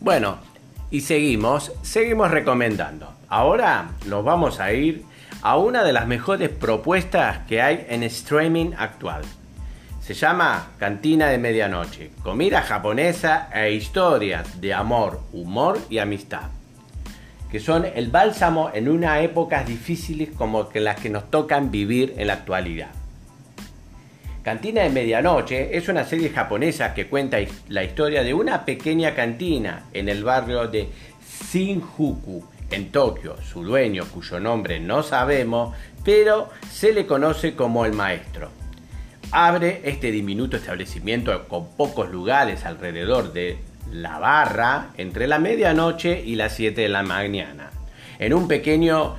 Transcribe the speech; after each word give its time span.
Bueno, 0.00 0.38
y 0.90 1.00
seguimos, 1.00 1.72
seguimos 1.82 2.30
recomendando. 2.30 3.12
Ahora 3.28 3.90
nos 4.06 4.24
vamos 4.24 4.60
a 4.60 4.72
ir 4.72 5.04
a 5.42 5.56
una 5.56 5.82
de 5.82 5.92
las 5.92 6.06
mejores 6.06 6.50
propuestas 6.50 7.38
que 7.48 7.60
hay 7.60 7.84
en 7.88 8.04
streaming 8.04 8.72
actual. 8.78 9.22
Se 10.00 10.14
llama 10.14 10.70
Cantina 10.78 11.26
de 11.26 11.38
Medianoche, 11.38 12.12
comida 12.22 12.62
japonesa 12.62 13.50
e 13.52 13.72
historias 13.72 14.60
de 14.60 14.72
amor, 14.72 15.20
humor 15.32 15.80
y 15.90 15.98
amistad, 15.98 16.48
que 17.50 17.58
son 17.58 17.84
el 17.84 18.10
bálsamo 18.10 18.70
en 18.72 18.88
unas 18.88 19.22
épocas 19.22 19.66
difíciles 19.66 20.30
como 20.30 20.68
las 20.74 21.00
que 21.00 21.10
nos 21.10 21.28
tocan 21.28 21.72
vivir 21.72 22.14
en 22.16 22.28
la 22.28 22.34
actualidad. 22.34 22.90
Cantina 24.48 24.80
de 24.80 24.88
Medianoche 24.88 25.76
es 25.76 25.90
una 25.90 26.04
serie 26.04 26.30
japonesa 26.30 26.94
que 26.94 27.06
cuenta 27.06 27.36
la 27.68 27.84
historia 27.84 28.22
de 28.22 28.32
una 28.32 28.64
pequeña 28.64 29.14
cantina 29.14 29.84
en 29.92 30.08
el 30.08 30.24
barrio 30.24 30.66
de 30.66 30.88
Shinjuku, 31.52 32.42
en 32.70 32.90
Tokio. 32.90 33.36
Su 33.42 33.62
dueño, 33.62 34.06
cuyo 34.06 34.40
nombre 34.40 34.80
no 34.80 35.02
sabemos, 35.02 35.76
pero 36.02 36.48
se 36.72 36.94
le 36.94 37.04
conoce 37.04 37.54
como 37.54 37.84
el 37.84 37.92
maestro. 37.92 38.48
Abre 39.32 39.82
este 39.84 40.10
diminuto 40.10 40.56
establecimiento 40.56 41.46
con 41.46 41.68
pocos 41.76 42.08
lugares 42.08 42.64
alrededor 42.64 43.34
de 43.34 43.58
la 43.92 44.18
barra 44.18 44.92
entre 44.96 45.26
la 45.26 45.38
medianoche 45.38 46.22
y 46.24 46.36
las 46.36 46.54
7 46.54 46.80
de 46.80 46.88
la 46.88 47.02
mañana. 47.02 47.68
En 48.18 48.32
un 48.32 48.48
pequeño 48.48 49.14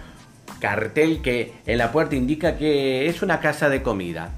cartel 0.60 1.22
que 1.22 1.54
en 1.68 1.78
la 1.78 1.92
puerta 1.92 2.16
indica 2.16 2.58
que 2.58 3.08
es 3.08 3.22
una 3.22 3.40
casa 3.40 3.70
de 3.70 3.84
comida 3.84 4.34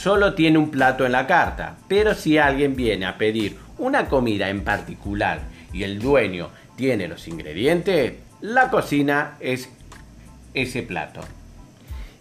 solo 0.00 0.34
tiene 0.34 0.58
un 0.58 0.70
plato 0.70 1.04
en 1.04 1.10
la 1.10 1.26
carta, 1.26 1.76
pero 1.88 2.14
si 2.14 2.38
alguien 2.38 2.76
viene 2.76 3.04
a 3.04 3.18
pedir 3.18 3.56
una 3.78 4.06
comida 4.06 4.48
en 4.48 4.62
particular 4.62 5.40
y 5.72 5.82
el 5.82 5.98
dueño 5.98 6.50
tiene 6.76 7.08
los 7.08 7.26
ingredientes, 7.26 8.12
la 8.40 8.70
cocina 8.70 9.36
es 9.40 9.68
ese 10.54 10.84
plato. 10.84 11.20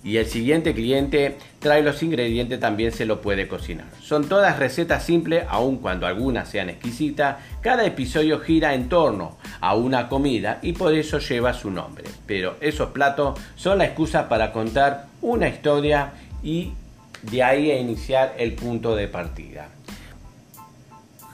Y 0.03 0.17
el 0.17 0.25
siguiente 0.25 0.73
cliente 0.73 1.37
trae 1.59 1.83
los 1.83 2.01
ingredientes, 2.01 2.59
también 2.59 2.91
se 2.91 3.05
lo 3.05 3.21
puede 3.21 3.47
cocinar. 3.47 3.85
Son 4.01 4.27
todas 4.27 4.57
recetas 4.57 5.03
simples, 5.03 5.43
aun 5.47 5.77
cuando 5.77 6.07
algunas 6.07 6.49
sean 6.49 6.69
exquisitas. 6.69 7.37
Cada 7.61 7.85
episodio 7.85 8.39
gira 8.39 8.73
en 8.73 8.89
torno 8.89 9.37
a 9.59 9.75
una 9.75 10.09
comida 10.09 10.57
y 10.63 10.73
por 10.73 10.95
eso 10.95 11.19
lleva 11.19 11.53
su 11.53 11.69
nombre. 11.69 12.05
Pero 12.25 12.55
esos 12.59 12.89
platos 12.89 13.39
son 13.55 13.77
la 13.77 13.85
excusa 13.85 14.29
para 14.29 14.51
contar 14.51 15.07
una 15.21 15.47
historia 15.47 16.13
y 16.41 16.71
de 17.21 17.43
ahí 17.43 17.71
a 17.71 17.79
iniciar 17.79 18.35
el 18.37 18.53
punto 18.53 18.95
de 18.95 19.07
partida. 19.07 19.69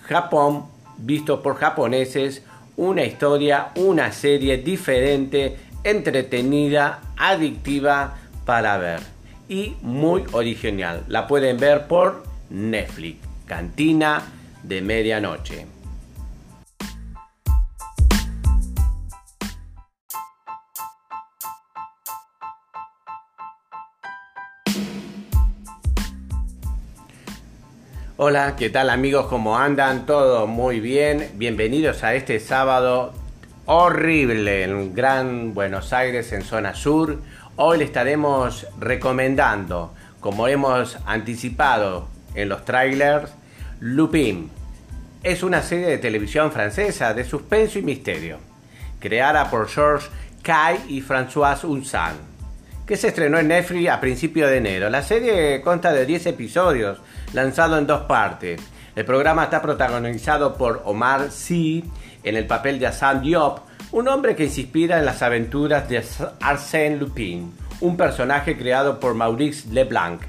Japón, 0.04 0.66
visto 0.98 1.42
por 1.42 1.56
japoneses, 1.56 2.44
una 2.76 3.04
historia, 3.04 3.72
una 3.76 4.12
serie 4.12 4.58
diferente, 4.58 5.58
entretenida, 5.84 7.02
adictiva 7.18 8.16
para 8.46 8.78
ver 8.78 9.02
y 9.48 9.76
muy 9.82 10.24
original. 10.32 11.04
La 11.08 11.28
pueden 11.28 11.58
ver 11.58 11.88
por 11.88 12.24
Netflix, 12.50 13.18
Cantina 13.46 14.24
de 14.64 14.82
Medianoche. 14.82 15.66
Hola, 28.26 28.56
¿qué 28.56 28.70
tal 28.70 28.90
amigos? 28.90 29.28
¿Cómo 29.28 29.58
andan? 29.58 30.06
Todo 30.06 30.48
muy 30.48 30.80
bien. 30.80 31.32
Bienvenidos 31.34 32.06
a 32.06 32.16
este 32.16 32.40
sábado 32.40 33.14
horrible 33.66 34.64
en 34.64 34.96
Gran 34.96 35.54
Buenos 35.54 35.92
Aires, 35.92 36.32
en 36.32 36.42
zona 36.42 36.74
sur. 36.74 37.18
Hoy 37.58 37.80
le 37.80 37.84
estaremos 37.84 38.66
recomendando, 38.80 39.94
como 40.22 40.48
hemos 40.48 40.98
anticipado 41.06 42.08
en 42.34 42.48
los 42.48 42.64
trailers, 42.64 43.30
Lupin. 43.82 44.50
Es 45.22 45.44
una 45.44 45.62
serie 45.62 45.88
de 45.88 45.98
televisión 45.98 46.54
francesa 46.54 47.14
de 47.14 47.26
suspenso 47.26 47.78
y 47.78 47.82
misterio, 47.82 48.38
creada 49.02 49.52
por 49.52 49.68
Georges 49.68 50.10
Kai 50.42 50.80
y 50.88 51.02
François 51.02 51.62
Unsan 51.66 52.33
se 52.98 53.10
estrenó 53.10 53.40
en 53.40 53.48
Netflix 53.48 53.90
a 53.90 54.00
principios 54.00 54.50
de 54.50 54.58
enero. 54.58 54.90
La 54.90 55.02
serie 55.02 55.62
consta 55.62 55.92
de 55.94 56.06
10 56.06 56.28
episodios, 56.28 57.00
lanzado 57.34 57.78
en 57.78 57.88
dos 57.88 58.02
partes. 58.02 58.62
El 58.96 59.06
programa 59.06 59.46
está 59.46 59.62
protagonizado 59.62 60.56
por 60.56 60.82
Omar 60.86 61.32
Sy 61.32 61.84
en 62.24 62.36
el 62.36 62.46
papel 62.46 62.80
de 62.80 62.88
Hassan 62.88 63.22
Diop, 63.22 63.60
un 63.92 64.08
hombre 64.08 64.36
que 64.36 64.50
se 64.50 64.62
inspira 64.62 65.00
en 65.00 65.06
las 65.06 65.22
aventuras 65.22 65.88
de 65.90 66.04
Arsène 66.40 66.98
Lupin, 66.98 67.54
un 67.82 67.98
personaje 67.98 68.58
creado 68.58 69.00
por 69.00 69.14
Maurice 69.14 69.68
Leblanc. 69.72 70.22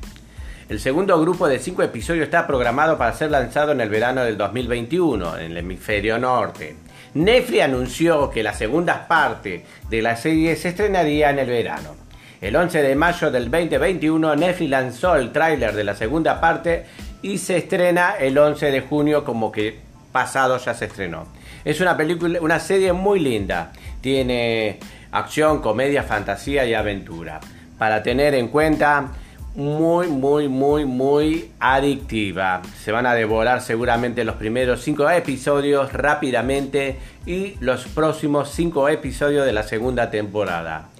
El 0.69 0.81
segundo 0.81 1.21
grupo 1.21 1.47
de 1.47 1.59
cinco 1.59 1.83
episodios 1.83 2.25
está 2.25 2.47
programado 2.47 2.97
para 2.97 3.13
ser 3.13 3.31
lanzado 3.31 3.73
en 3.73 3.81
el 3.81 3.91
verano 3.91 4.25
del 4.25 4.39
2021 4.39 5.39
en 5.39 5.51
el 5.51 5.57
hemisferio 5.59 6.19
norte. 6.19 6.77
Netflix 7.15 7.63
anunció 7.63 8.31
que 8.31 8.43
la 8.43 8.55
segunda 8.55 9.07
parte 9.07 9.65
de 9.89 10.03
la 10.03 10.17
serie 10.17 10.57
se 10.57 10.71
estrenaría 10.71 11.31
en 11.31 11.39
el 11.39 11.49
verano. 11.49 12.04
El 12.45 12.57
11 12.57 12.83
de 12.83 12.95
mayo 12.95 13.31
del 13.31 13.51
2021 13.51 14.37
Netflix 14.37 14.71
lanzó 14.71 15.17
el 15.17 15.33
tráiler 15.33 15.75
de 15.75 15.83
la 15.83 15.95
segunda 15.95 16.43
parte 16.43 16.85
y 17.23 17.39
se 17.39 17.57
estrena 17.57 18.17
el 18.21 18.37
11 18.37 18.71
de 18.71 18.83
junio 18.83 19.25
como 19.25 19.51
que 19.51 19.79
pasado 20.13 20.59
ya 20.59 20.75
se 20.75 20.85
estrenó. 20.85 21.25
Es 21.65 21.81
una 21.81 21.97
película, 21.97 22.39
una 22.43 22.61
serie 22.61 22.93
muy 22.93 23.21
linda. 23.21 23.73
Tiene 24.03 24.79
acción, 25.11 25.63
comedia, 25.63 26.03
fantasía 26.03 26.67
y 26.67 26.75
aventura. 26.75 27.41
Para 27.79 28.03
tener 28.03 28.35
en 28.35 28.49
cuenta, 28.49 29.09
muy, 29.55 30.09
muy, 30.09 30.47
muy, 30.47 30.85
muy 30.85 31.51
adictiva. 31.61 32.61
Se 32.79 32.93
van 32.93 33.07
a 33.07 33.15
devorar 33.15 33.63
seguramente 33.63 34.23
los 34.23 34.37
primeros 34.37 34.83
cinco 34.83 35.09
episodios 35.09 35.95
rápidamente 35.95 36.99
y 37.25 37.55
los 37.61 37.87
próximos 37.87 38.51
cinco 38.51 38.91
episodios 38.91 39.47
de 39.47 39.55
la 39.55 39.63
segunda 39.63 40.11
temporada 40.11 40.91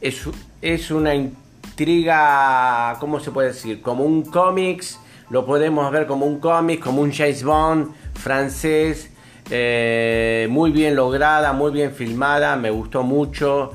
es, 0.00 0.90
una 0.90 1.14
intriga, 1.14 2.96
¿cómo 3.00 3.20
se 3.20 3.30
puede 3.30 3.48
decir? 3.48 3.82
Como 3.82 4.04
un 4.04 4.22
cómics, 4.22 4.98
lo 5.28 5.44
podemos 5.44 5.90
ver 5.92 6.06
como 6.06 6.26
un 6.26 6.40
cómic, 6.40 6.80
como 6.80 7.02
un 7.02 7.12
James 7.12 7.44
Bond 7.44 7.94
francés, 8.14 9.10
eh, 9.50 10.46
muy 10.50 10.70
bien 10.70 10.96
lograda, 10.96 11.52
muy 11.52 11.72
bien 11.72 11.92
filmada, 11.92 12.56
me 12.56 12.70
gustó 12.70 13.02
mucho. 13.02 13.72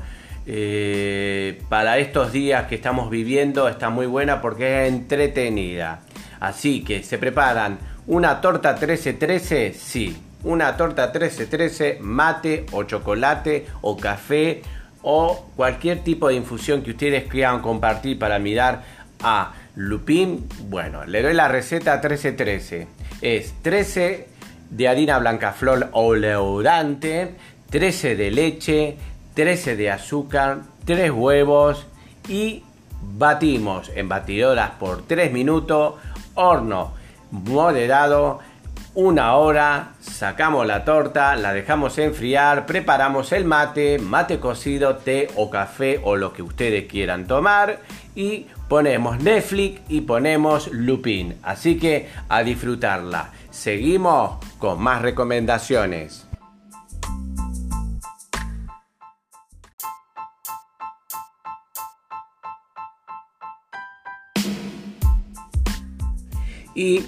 Eh, 0.48 1.60
para 1.68 1.98
estos 1.98 2.30
días 2.30 2.68
que 2.68 2.76
estamos 2.76 3.10
viviendo 3.10 3.68
está 3.68 3.90
muy 3.90 4.06
buena 4.06 4.40
porque 4.40 4.82
es 4.86 4.92
entretenida. 4.92 6.00
Así 6.38 6.84
que 6.84 7.02
se 7.02 7.18
preparan 7.18 7.78
una 8.06 8.40
torta 8.40 8.72
1313, 8.72 9.74
sí, 9.74 10.16
una 10.44 10.76
torta 10.76 11.06
1313, 11.06 11.98
mate 12.00 12.66
o 12.70 12.84
chocolate 12.84 13.66
o 13.80 13.96
café 13.96 14.62
o 15.08 15.46
cualquier 15.54 16.00
tipo 16.00 16.26
de 16.26 16.34
infusión 16.34 16.82
que 16.82 16.90
ustedes 16.90 17.28
quieran 17.28 17.62
compartir 17.62 18.18
para 18.18 18.40
mirar 18.40 18.82
a 19.22 19.52
Lupin, 19.76 20.48
bueno, 20.68 21.04
le 21.04 21.22
doy 21.22 21.32
la 21.32 21.46
receta 21.46 21.92
1313. 21.92 22.88
Es 23.20 23.54
13 23.62 24.26
de 24.68 24.88
harina 24.88 25.20
blanca 25.20 25.52
flor 25.52 25.90
oleorante, 25.92 27.36
13 27.70 28.16
de 28.16 28.30
leche, 28.32 28.96
13 29.34 29.76
de 29.76 29.92
azúcar, 29.92 30.62
3 30.84 31.12
huevos 31.12 31.86
y 32.28 32.64
batimos 33.00 33.92
en 33.94 34.08
batidoras 34.08 34.70
por 34.72 35.06
3 35.06 35.30
minutos, 35.32 35.94
horno 36.34 36.94
moderado 37.30 38.40
una 38.96 39.36
hora, 39.36 39.92
sacamos 40.00 40.66
la 40.66 40.82
torta, 40.86 41.36
la 41.36 41.52
dejamos 41.52 41.98
enfriar, 41.98 42.64
preparamos 42.64 43.30
el 43.32 43.44
mate, 43.44 43.98
mate 43.98 44.40
cocido, 44.40 44.96
té 44.96 45.28
o 45.36 45.50
café 45.50 46.00
o 46.02 46.16
lo 46.16 46.32
que 46.32 46.40
ustedes 46.40 46.86
quieran 46.86 47.26
tomar 47.26 47.80
y 48.14 48.46
ponemos 48.68 49.20
Netflix 49.22 49.82
y 49.90 50.00
ponemos 50.00 50.68
Lupin. 50.72 51.36
Así 51.42 51.78
que 51.78 52.08
a 52.30 52.42
disfrutarla. 52.42 53.32
Seguimos 53.50 54.38
con 54.58 54.80
más 54.80 55.02
recomendaciones. 55.02 56.26
Y 66.74 67.04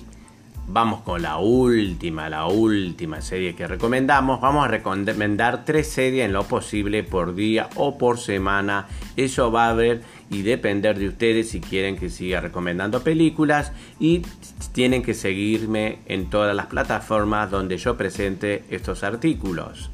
Vamos 0.70 1.00
con 1.00 1.22
la 1.22 1.38
última, 1.38 2.28
la 2.28 2.46
última 2.46 3.22
serie 3.22 3.54
que 3.54 3.66
recomendamos. 3.66 4.38
Vamos 4.42 4.66
a 4.66 4.68
recomendar 4.68 5.64
tres 5.64 5.88
series 5.88 6.26
en 6.26 6.34
lo 6.34 6.44
posible 6.44 7.02
por 7.02 7.34
día 7.34 7.70
o 7.76 7.96
por 7.96 8.18
semana. 8.18 8.86
Eso 9.16 9.50
va 9.50 9.70
a 9.70 9.72
ver 9.72 10.02
y 10.28 10.42
depender 10.42 10.98
de 10.98 11.08
ustedes 11.08 11.48
si 11.48 11.62
quieren 11.62 11.96
que 11.96 12.10
siga 12.10 12.42
recomendando 12.42 13.02
películas 13.02 13.72
y 13.98 14.20
tienen 14.72 15.02
que 15.02 15.14
seguirme 15.14 16.00
en 16.04 16.28
todas 16.28 16.54
las 16.54 16.66
plataformas 16.66 17.50
donde 17.50 17.78
yo 17.78 17.96
presente 17.96 18.64
estos 18.68 19.04
artículos. 19.04 19.90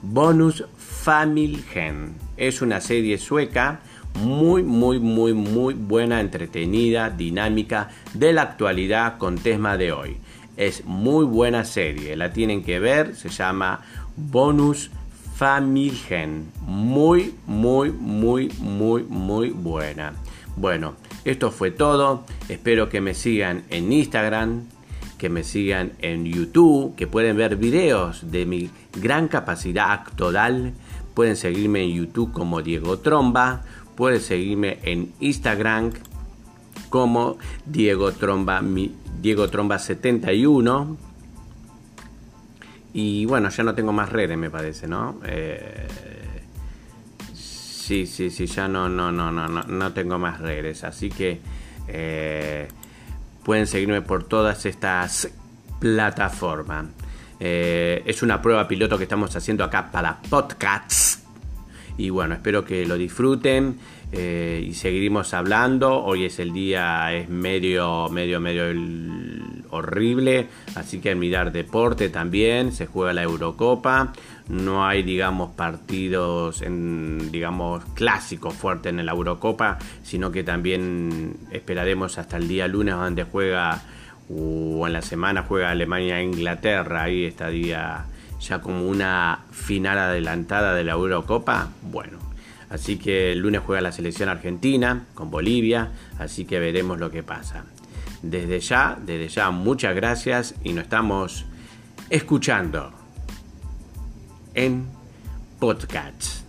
Bonus 0.00 0.64
Familjen 0.78 2.14
es 2.38 2.62
una 2.62 2.80
serie 2.80 3.18
sueca 3.18 3.80
muy, 4.16 4.62
muy, 4.62 4.98
muy, 4.98 5.32
muy 5.34 5.74
buena, 5.74 6.20
entretenida, 6.20 7.10
dinámica, 7.10 7.90
de 8.14 8.32
la 8.32 8.42
actualidad 8.42 9.18
con 9.18 9.36
tema 9.36 9.76
de 9.76 9.92
hoy. 9.92 10.16
Es 10.56 10.84
muy 10.84 11.24
buena 11.24 11.64
serie, 11.64 12.16
la 12.16 12.32
tienen 12.32 12.64
que 12.64 12.78
ver, 12.78 13.14
se 13.14 13.28
llama 13.28 13.80
Bonus 14.16 14.90
Familjen. 15.36 16.50
Muy, 16.62 17.34
muy, 17.46 17.90
muy, 17.90 18.50
muy, 18.58 19.02
muy 19.02 19.50
buena. 19.50 20.14
Bueno, 20.56 20.94
esto 21.26 21.50
fue 21.50 21.70
todo. 21.70 22.24
Espero 22.48 22.88
que 22.88 23.02
me 23.02 23.12
sigan 23.12 23.64
en 23.68 23.92
Instagram, 23.92 24.64
que 25.18 25.28
me 25.28 25.44
sigan 25.44 25.92
en 26.00 26.24
YouTube, 26.24 26.94
que 26.96 27.06
pueden 27.06 27.36
ver 27.36 27.56
videos 27.56 28.30
de 28.30 28.46
mi 28.46 28.70
gran 28.94 29.28
capacidad 29.28 29.92
actoral. 29.92 30.72
Pueden 31.12 31.36
seguirme 31.36 31.82
en 31.82 31.90
YouTube 31.90 32.32
como 32.32 32.62
Diego 32.62 32.98
Tromba. 32.98 33.62
Pueden 33.96 34.20
seguirme 34.20 34.78
en 34.82 35.12
Instagram 35.20 35.92
como 36.90 37.38
Diego 37.64 38.12
Tromba, 38.12 38.62
Diego 39.20 39.48
Tromba 39.48 39.78
71. 39.78 40.96
Y 42.94 43.26
bueno, 43.26 43.48
ya 43.50 43.62
no 43.62 43.74
tengo 43.74 43.92
más 43.92 44.10
redes, 44.10 44.38
me 44.38 44.50
parece, 44.50 44.86
¿no? 44.86 45.20
Eh, 45.24 45.86
sí, 47.34 48.06
sí, 48.06 48.30
sí, 48.30 48.46
ya 48.46 48.68
no, 48.68 48.88
no, 48.88 49.12
no, 49.12 49.30
no, 49.30 49.48
no, 49.48 49.62
no 49.62 49.92
tengo 49.92 50.18
más 50.18 50.40
redes. 50.40 50.84
Así 50.84 51.10
que 51.10 51.40
eh, 51.88 52.68
pueden 53.44 53.66
seguirme 53.66 54.02
por 54.02 54.24
todas 54.24 54.64
estas 54.66 55.28
plataformas. 55.78 56.86
Eh, 57.38 58.02
es 58.06 58.22
una 58.22 58.40
prueba 58.40 58.66
piloto 58.66 58.96
que 58.96 59.04
estamos 59.04 59.34
haciendo 59.36 59.62
acá 59.62 59.90
para 59.90 60.20
podcasts. 60.30 61.25
Y 61.98 62.10
bueno, 62.10 62.34
espero 62.34 62.64
que 62.64 62.86
lo 62.86 62.96
disfruten. 62.96 63.78
Eh, 64.12 64.64
y 64.68 64.74
seguiremos 64.74 65.34
hablando. 65.34 66.04
Hoy 66.04 66.24
es 66.24 66.38
el 66.38 66.52
día, 66.52 67.12
es 67.12 67.28
medio, 67.28 68.08
medio, 68.08 68.40
medio 68.40 68.66
horrible, 69.70 70.46
así 70.76 71.00
que 71.00 71.14
mirar 71.14 71.52
deporte 71.52 72.08
también. 72.08 72.72
Se 72.72 72.86
juega 72.86 73.12
la 73.12 73.24
Eurocopa, 73.24 74.12
no 74.48 74.86
hay, 74.86 75.02
digamos, 75.02 75.52
partidos, 75.52 76.62
en, 76.62 77.32
digamos, 77.32 77.84
clásicos 77.94 78.54
fuertes 78.54 78.90
en 78.90 79.04
la 79.04 79.12
Eurocopa, 79.12 79.78
sino 80.02 80.30
que 80.30 80.44
también 80.44 81.36
esperaremos 81.50 82.18
hasta 82.18 82.36
el 82.36 82.46
día 82.46 82.68
lunes 82.68 82.94
donde 82.94 83.24
juega 83.24 83.82
o 84.28 84.86
en 84.86 84.92
la 84.92 85.02
semana 85.02 85.44
juega 85.46 85.70
Alemania 85.70 86.18
e 86.18 86.24
Inglaterra, 86.24 87.04
ahí 87.04 87.24
estaría 87.26 88.06
ya 88.40 88.60
como 88.60 88.86
una 88.86 89.44
final 89.50 89.98
adelantada 89.98 90.74
de 90.74 90.84
la 90.84 90.92
Eurocopa. 90.92 91.68
Bueno, 91.82 92.18
Así 92.68 92.96
que 92.96 93.32
el 93.32 93.38
lunes 93.38 93.62
juega 93.64 93.80
la 93.80 93.92
selección 93.92 94.28
argentina 94.28 95.06
con 95.14 95.30
Bolivia, 95.30 95.92
así 96.18 96.44
que 96.44 96.58
veremos 96.58 96.98
lo 96.98 97.10
que 97.10 97.22
pasa. 97.22 97.64
Desde 98.22 98.60
ya, 98.60 98.98
desde 99.00 99.28
ya, 99.28 99.50
muchas 99.50 99.94
gracias 99.94 100.54
y 100.64 100.72
nos 100.72 100.84
estamos 100.84 101.44
escuchando 102.10 102.92
en 104.54 104.86
podcast. 105.60 106.44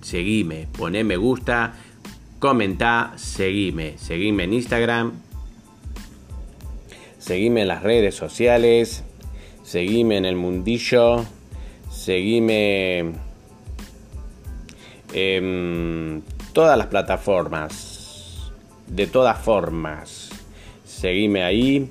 Seguime, 0.00 0.66
poné 0.76 1.04
me 1.04 1.16
gusta, 1.16 1.74
comenta, 2.40 3.12
seguime, 3.16 3.96
seguime 3.96 4.44
en 4.44 4.54
Instagram, 4.54 5.12
seguime 7.18 7.62
en 7.62 7.68
las 7.68 7.84
redes 7.84 8.16
sociales, 8.16 9.04
seguime 9.62 10.16
en 10.16 10.24
el 10.24 10.36
mundillo, 10.36 11.24
seguime 11.90 13.12
Em, 15.12 16.22
todas 16.52 16.78
las 16.78 16.86
plataformas, 16.86 18.52
de 18.86 19.06
todas 19.06 19.38
formas. 19.38 20.30
Seguime 20.84 21.42
ahí. 21.42 21.90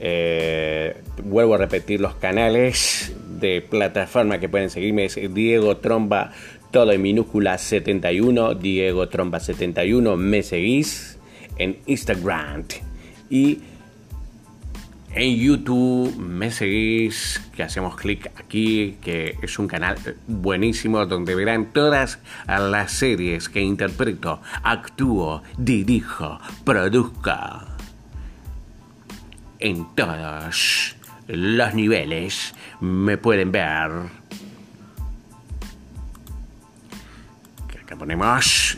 Eh, 0.00 0.96
vuelvo 1.24 1.54
a 1.54 1.58
repetir 1.58 2.00
los 2.00 2.14
canales 2.14 3.14
de 3.40 3.62
plataforma 3.62 4.38
que 4.40 4.48
pueden 4.48 4.70
seguirme. 4.70 5.04
Es 5.04 5.16
Diego 5.34 5.76
Tromba, 5.76 6.32
todo 6.72 6.92
en 6.92 7.02
minúscula 7.02 7.58
71. 7.58 8.54
Diego 8.54 9.08
Tromba 9.08 9.40
71. 9.40 10.16
Me 10.16 10.42
seguís 10.42 11.18
en 11.58 11.78
Instagram. 11.86 12.64
Y 13.30 13.58
en 15.12 15.36
YouTube 15.36 16.16
me 16.16 16.50
seguís, 16.50 17.40
que 17.56 17.62
hacemos 17.62 17.96
clic 17.96 18.30
aquí, 18.36 18.98
que 19.02 19.36
es 19.42 19.58
un 19.58 19.66
canal 19.66 19.96
buenísimo 20.26 21.06
donde 21.06 21.34
verán 21.34 21.72
todas 21.72 22.18
las 22.46 22.92
series 22.92 23.48
que 23.48 23.60
interpreto, 23.60 24.40
actúo, 24.62 25.42
dirijo, 25.56 26.38
produzco. 26.64 27.32
En 29.58 29.86
todos 29.94 30.96
los 31.26 31.74
niveles 31.74 32.54
me 32.80 33.18
pueden 33.18 33.50
ver 33.50 33.90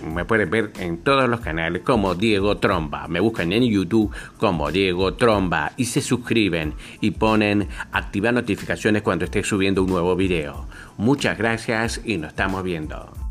me 0.02 0.24
pueden 0.24 0.50
ver 0.50 0.72
en 0.78 0.98
todos 0.98 1.28
los 1.28 1.40
canales 1.40 1.82
como 1.82 2.14
Diego 2.14 2.58
Tromba. 2.58 3.08
Me 3.08 3.20
buscan 3.20 3.52
en 3.52 3.64
YouTube 3.64 4.12
como 4.38 4.70
Diego 4.70 5.14
Tromba 5.14 5.72
y 5.76 5.86
se 5.86 6.00
suscriben 6.00 6.74
y 7.00 7.12
ponen 7.12 7.68
activar 7.92 8.34
notificaciones 8.34 9.02
cuando 9.02 9.24
esté 9.24 9.42
subiendo 9.42 9.82
un 9.82 9.90
nuevo 9.90 10.16
video. 10.16 10.66
Muchas 10.96 11.38
gracias 11.38 12.00
y 12.04 12.18
nos 12.18 12.30
estamos 12.30 12.62
viendo. 12.62 13.29